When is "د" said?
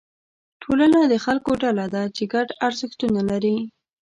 1.05-1.13